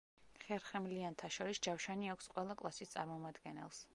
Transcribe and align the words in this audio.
ხერხემლიანთა 0.43 1.29
შორის 1.35 1.61
ჯავშანი 1.69 2.11
აქვს 2.15 2.31
ყველა 2.35 2.57
კლასის 2.63 2.95
წარმომადგენელს. 2.97 3.85